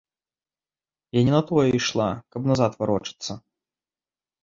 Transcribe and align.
Я 1.19 1.23
не 1.27 1.33
на 1.37 1.43
тое 1.51 1.67
ішла, 1.81 2.09
каб 2.35 2.51
назад 2.55 2.71
варочацца! 2.83 3.41